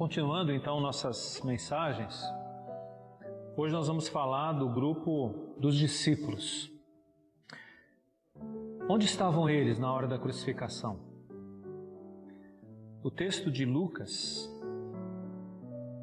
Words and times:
Continuando 0.00 0.50
então 0.50 0.80
nossas 0.80 1.42
mensagens, 1.44 2.24
hoje 3.54 3.74
nós 3.74 3.86
vamos 3.86 4.08
falar 4.08 4.54
do 4.54 4.66
grupo 4.66 5.52
dos 5.58 5.76
discípulos. 5.76 6.72
Onde 8.88 9.04
estavam 9.04 9.46
eles 9.46 9.78
na 9.78 9.92
hora 9.92 10.06
da 10.06 10.18
crucificação? 10.18 10.98
O 13.02 13.10
texto 13.10 13.50
de 13.50 13.66
Lucas 13.66 14.50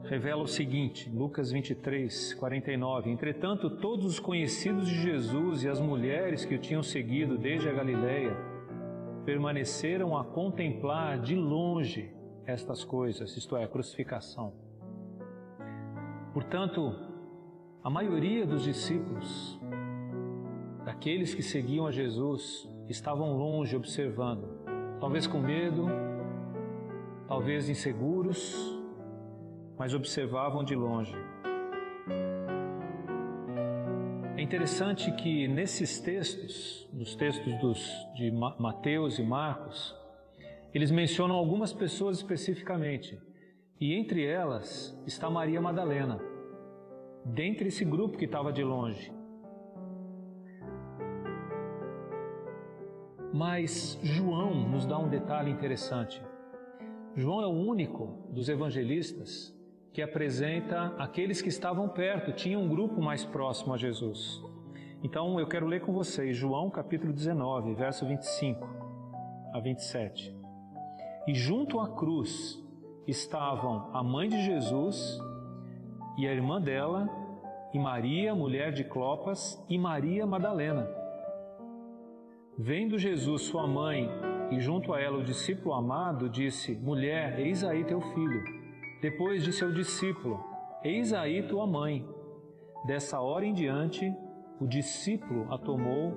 revela 0.04 0.43
o 0.43 0.48
seguinte, 0.48 1.09
Lucas 1.09 1.52
23, 1.52 2.36
49. 2.36 3.09
Entretanto, 3.09 3.68
todos 3.77 4.05
os 4.05 4.20
conhecidos 4.20 4.88
de 4.88 5.02
Jesus 5.02 5.64
e 5.64 5.70
as 5.70 5.80
mulheres 5.80 6.45
que 6.45 6.53
o 6.53 6.61
tinham 6.61 6.84
seguido 6.84 7.36
desde 7.36 7.67
a 7.67 7.73
Galiléia 7.73 8.38
permaneceram 9.25 10.16
a 10.16 10.23
contemplar 10.23 11.20
de 11.20 11.36
longe 11.36 12.16
estas 12.48 12.84
coisas, 12.86 13.36
isto 13.36 13.58
é, 13.58 13.66
a 13.66 13.68
crucificação. 13.68 14.54
Portanto, 16.34 16.96
a 17.84 17.90
maioria 17.90 18.46
dos 18.46 18.64
discípulos, 18.64 19.60
daqueles 20.86 21.36
que 21.36 21.44
seguiam 21.44 21.86
a 21.86 21.92
Jesus, 21.92 22.68
estavam 22.88 23.38
longe 23.38 23.76
observando, 23.76 24.48
talvez 25.00 25.28
com 25.28 25.40
medo, 25.40 25.88
talvez 27.28 27.68
inseguros, 27.68 28.56
mas 29.78 29.94
observavam 29.94 30.64
de 30.64 30.73
longe. 30.73 31.16
É 34.38 34.42
interessante 34.42 35.12
que 35.14 35.48
nesses 35.48 36.00
textos, 36.00 36.88
nos 36.94 37.16
textos 37.16 37.54
dos, 37.59 37.92
de 38.16 38.32
Mateus 38.32 39.20
e 39.20 39.23
Marcos, 39.23 39.94
eles 40.78 40.92
mencionam 40.92 41.36
algumas 41.36 41.73
pessoas 41.73 42.17
especificamente, 42.17 43.20
e 43.81 43.95
entre 43.95 44.23
elas 44.23 44.95
está 45.08 45.28
Maria 45.28 45.59
Madalena, 45.59 46.22
dentre 47.25 47.70
esse 47.70 47.83
grupo 47.83 48.16
que 48.16 48.25
estava 48.25 48.53
de 48.53 48.64
longe. 48.64 49.11
Mas 53.33 54.00
João 54.03 54.70
nos 54.70 54.86
dá 54.86 55.00
um 55.00 55.09
detalhe 55.09 55.50
interessante. 55.50 56.22
João 57.16 57.42
é 57.42 57.48
o 57.48 57.58
único 57.72 58.30
dos 58.30 58.48
evangelistas 58.48 59.52
que 59.92 60.03
apresenta 60.03 60.94
aqueles 61.00 61.42
que 61.42 61.50
estavam 61.50 61.89
perto, 61.89 62.31
tinha 62.31 62.59
um 62.59 62.70
grupo 62.70 63.02
mais 63.02 63.25
próximo 63.25 63.73
a 63.73 63.78
Jesus. 63.78 64.44
Então 65.02 65.39
eu 65.39 65.48
quero 65.48 65.66
ler 65.66 65.81
com 65.81 65.92
vocês 65.92 66.38
João 66.38 66.70
capítulo 66.70 67.11
19, 67.11 67.73
verso 67.73 68.05
25 68.05 68.64
a 69.55 69.59
27. 69.59 70.38
E 71.28 71.33
junto 71.36 71.80
à 71.81 71.89
cruz 71.89 72.58
estavam 73.06 73.89
a 73.94 74.02
mãe 74.02 74.30
de 74.30 74.42
Jesus 74.45 75.20
e 76.17 76.25
a 76.25 76.31
irmã 76.31 76.61
dela, 76.61 77.09
e 77.73 77.78
Maria, 77.78 78.33
mulher 78.33 78.72
de 78.72 78.86
Clopas, 78.86 79.61
e 79.70 79.78
Maria 79.78 80.25
Madalena. 80.25 80.89
Vendo 82.58 82.98
Jesus 82.98 83.44
sua 83.44 83.67
mãe 83.67 84.09
e 84.50 84.59
junto 84.59 84.94
a 84.94 85.02
ela 85.02 85.17
o 85.17 85.23
discípulo 85.23 85.73
amado, 85.75 86.30
disse: 86.30 86.75
Mulher, 86.75 87.38
eis 87.39 87.64
aí 87.64 87.83
teu 87.83 88.00
filho. 88.00 88.44
Depois 89.02 89.44
disse 89.44 89.64
ao 89.64 89.72
discípulo: 89.72 90.44
Eis 90.81 91.11
aí 91.11 91.44
tua 91.44 91.67
mãe. 91.67 92.08
Dessa 92.86 93.20
hora 93.20 93.45
em 93.45 93.53
diante, 93.53 94.16
o 94.61 94.66
discípulo 94.66 95.45
a 95.53 95.58
tomou 95.58 96.14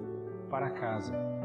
para 0.48 0.70
casa. 0.70 1.39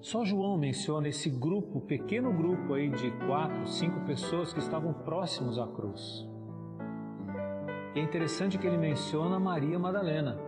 Só 0.00 0.24
João 0.24 0.56
menciona 0.56 1.08
esse 1.08 1.28
grupo, 1.28 1.80
pequeno 1.80 2.32
grupo 2.32 2.74
aí 2.74 2.88
de 2.90 3.10
quatro, 3.26 3.66
cinco 3.66 4.00
pessoas 4.06 4.52
que 4.52 4.58
estavam 4.58 4.92
próximos 4.92 5.58
à 5.58 5.66
cruz. 5.66 6.26
E 7.94 8.00
é 8.00 8.02
interessante 8.02 8.58
que 8.58 8.66
ele 8.66 8.78
menciona 8.78 9.38
Maria 9.38 9.78
Madalena. 9.78 10.38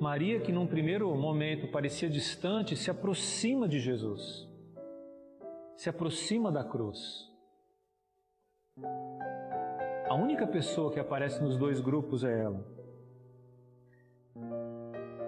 Maria, 0.00 0.40
que 0.40 0.52
num 0.52 0.66
primeiro 0.66 1.12
momento 1.16 1.66
parecia 1.68 2.08
distante, 2.08 2.76
se 2.76 2.90
aproxima 2.90 3.66
de 3.66 3.80
Jesus 3.80 4.48
se 5.78 5.88
aproxima 5.88 6.50
da 6.50 6.64
cruz. 6.64 7.32
A 10.08 10.14
única 10.16 10.44
pessoa 10.44 10.92
que 10.92 10.98
aparece 10.98 11.40
nos 11.40 11.56
dois 11.56 11.78
grupos 11.78 12.24
é 12.24 12.36
ela. 12.36 12.66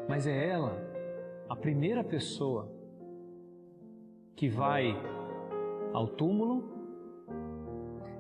Mas 0.09 0.27
é 0.27 0.49
ela, 0.49 0.77
a 1.49 1.55
primeira 1.55 2.03
pessoa, 2.03 2.69
que 4.41 4.49
vai 4.49 4.97
ao 5.93 6.07
túmulo, 6.07 6.65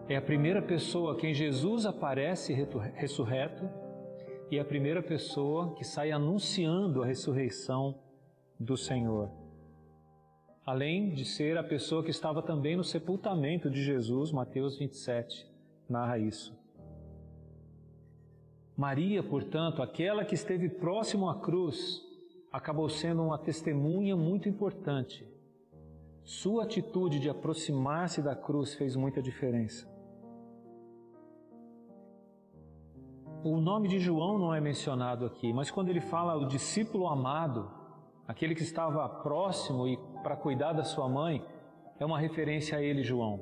é 0.06 0.16
a 0.16 0.20
primeira 0.20 0.60
pessoa 0.60 1.14
a 1.14 1.16
quem 1.16 1.32
Jesus 1.32 1.86
aparece 1.86 2.52
ressurreto 2.94 3.66
e 4.50 4.58
é 4.58 4.60
a 4.60 4.64
primeira 4.64 5.02
pessoa 5.02 5.74
que 5.76 5.82
sai 5.82 6.12
anunciando 6.12 7.02
a 7.02 7.06
ressurreição 7.06 7.98
do 8.58 8.76
Senhor 8.76 9.30
além 10.66 11.14
de 11.14 11.24
ser 11.24 11.56
a 11.56 11.64
pessoa 11.64 12.04
que 12.04 12.10
estava 12.10 12.42
também 12.42 12.76
no 12.76 12.84
sepultamento 12.84 13.70
de 13.70 13.82
Jesus, 13.82 14.30
Mateus 14.30 14.78
27 14.78 15.48
narra 15.88 16.18
isso. 16.18 16.54
Maria, 18.76 19.22
portanto, 19.22 19.82
aquela 19.82 20.22
que 20.22 20.34
esteve 20.34 20.68
próximo 20.68 21.30
à 21.30 21.40
cruz, 21.40 22.00
acabou 22.52 22.88
sendo 22.90 23.22
uma 23.24 23.38
testemunha 23.38 24.14
muito 24.14 24.48
importante. 24.50 25.26
Sua 26.24 26.64
atitude 26.64 27.18
de 27.18 27.28
aproximar-se 27.28 28.22
da 28.22 28.36
cruz 28.36 28.74
fez 28.74 28.94
muita 28.94 29.22
diferença. 29.22 29.88
O 33.42 33.56
nome 33.58 33.88
de 33.88 33.98
João 33.98 34.38
não 34.38 34.54
é 34.54 34.60
mencionado 34.60 35.24
aqui, 35.24 35.52
mas 35.52 35.70
quando 35.70 35.88
ele 35.88 36.00
fala 36.00 36.36
o 36.36 36.46
discípulo 36.46 37.08
amado, 37.08 37.70
aquele 38.28 38.54
que 38.54 38.62
estava 38.62 39.08
próximo 39.08 39.88
e 39.88 39.96
para 40.22 40.36
cuidar 40.36 40.74
da 40.74 40.84
sua 40.84 41.08
mãe, 41.08 41.42
é 41.98 42.04
uma 42.04 42.18
referência 42.18 42.76
a 42.76 42.82
ele, 42.82 43.02
João. 43.02 43.40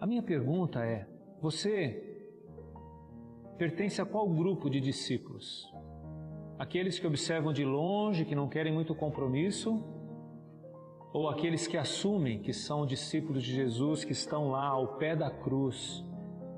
A 0.00 0.06
minha 0.06 0.22
pergunta 0.22 0.84
é: 0.84 1.06
você 1.40 2.08
pertence 3.58 4.00
a 4.00 4.06
qual 4.06 4.26
grupo 4.28 4.70
de 4.70 4.80
discípulos? 4.80 5.70
Aqueles 6.58 6.98
que 6.98 7.06
observam 7.06 7.52
de 7.52 7.64
longe, 7.64 8.24
que 8.24 8.34
não 8.34 8.48
querem 8.48 8.72
muito 8.72 8.94
compromisso? 8.94 9.84
Ou 11.12 11.28
aqueles 11.28 11.66
que 11.66 11.76
assumem 11.76 12.40
que 12.40 12.52
são 12.52 12.86
discípulos 12.86 13.42
de 13.42 13.52
Jesus, 13.52 14.04
que 14.04 14.12
estão 14.12 14.50
lá 14.50 14.66
ao 14.66 14.96
pé 14.96 15.14
da 15.14 15.30
cruz, 15.30 16.04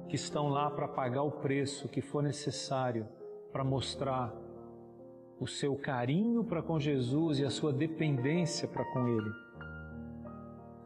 que 0.09 0.15
estão 0.15 0.49
lá 0.49 0.71
para 0.71 0.87
pagar 0.87 1.23
o 1.23 1.31
preço 1.31 1.89
que 1.89 2.01
for 2.01 2.23
necessário 2.23 3.09
para 3.51 3.65
mostrar 3.65 4.33
o 5.41 5.47
seu 5.47 5.77
carinho 5.77 6.45
para 6.45 6.63
com 6.63 6.79
Jesus 6.79 7.39
e 7.39 7.45
a 7.45 7.51
sua 7.51 7.73
dependência 7.73 8.69
para 8.69 8.85
com 8.85 9.09
Ele. 9.09 9.31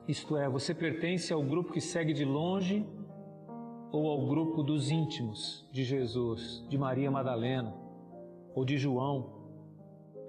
Isto 0.06 0.36
é, 0.38 0.48
você 0.48 0.74
pertence 0.74 1.32
ao 1.32 1.42
grupo 1.42 1.72
que 1.72 1.80
segue 1.80 2.14
de 2.14 2.24
longe 2.24 2.86
ou 3.92 4.08
ao 4.08 4.26
grupo 4.26 4.62
dos 4.62 4.90
íntimos 4.90 5.68
de 5.70 5.84
Jesus, 5.84 6.64
de 6.68 6.78
Maria 6.78 7.10
Madalena 7.10 7.74
ou 8.54 8.64
de 8.64 8.78
João, 8.78 9.32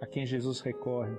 a 0.02 0.06
quem 0.06 0.26
Jesus 0.26 0.60
recorre. 0.60 1.18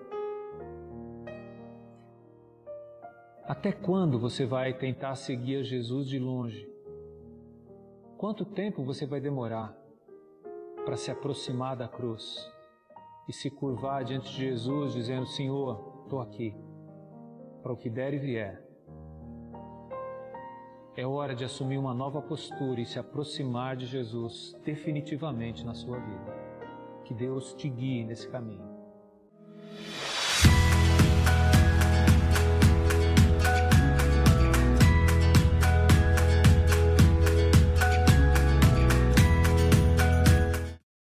Até 3.52 3.72
quando 3.72 4.16
você 4.18 4.46
vai 4.46 4.72
tentar 4.72 5.16
seguir 5.16 5.56
a 5.56 5.62
Jesus 5.64 6.08
de 6.08 6.18
longe? 6.18 6.68
Quanto 8.16 8.44
tempo 8.44 8.84
você 8.84 9.04
vai 9.04 9.20
demorar 9.20 9.76
para 10.84 10.96
se 10.96 11.10
aproximar 11.10 11.76
da 11.76 11.88
cruz? 11.88 12.48
e 13.30 13.32
se 13.32 13.48
curvar 13.48 14.02
diante 14.02 14.28
de 14.32 14.38
Jesus, 14.38 14.92
dizendo: 14.92 15.24
Senhor, 15.24 16.02
estou 16.02 16.20
aqui, 16.20 16.52
para 17.62 17.72
o 17.72 17.76
que 17.76 17.88
der 17.88 18.12
e 18.12 18.18
vier. 18.18 18.60
É 20.96 21.06
hora 21.06 21.32
de 21.32 21.44
assumir 21.44 21.78
uma 21.78 21.94
nova 21.94 22.20
postura 22.20 22.80
e 22.80 22.84
se 22.84 22.98
aproximar 22.98 23.76
de 23.76 23.86
Jesus 23.86 24.52
definitivamente 24.64 25.64
na 25.64 25.74
sua 25.74 25.98
vida. 26.00 26.34
Que 27.04 27.14
Deus 27.14 27.54
te 27.54 27.68
guie 27.68 28.04
nesse 28.04 28.28
caminho. 28.28 28.68